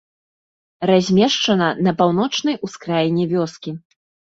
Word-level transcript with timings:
Размешчана 0.91 1.69
на 1.91 1.95
паўночнай 2.03 2.55
ускраіне 2.71 3.33
вёскі. 3.33 3.81